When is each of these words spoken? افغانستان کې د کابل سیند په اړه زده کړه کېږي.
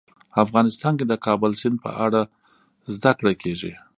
افغانستان 0.43 0.93
کې 0.99 1.05
د 1.07 1.13
کابل 1.25 1.51
سیند 1.61 1.77
په 1.85 1.89
اړه 2.05 2.21
زده 2.95 3.11
کړه 3.19 3.33
کېږي. 3.41 3.73